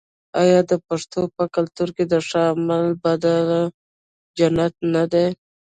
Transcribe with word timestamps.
آیا 0.41 0.59
د 0.69 0.71
پښتنو 0.87 1.23
په 1.35 1.43
کلتور 1.55 1.89
کې 1.95 2.03
د 2.07 2.13
ښه 2.27 2.41
عمل 2.53 2.85
بدله 3.03 3.59
جنت 4.37 4.73
نه 4.93 5.03
دی؟ 5.11 5.27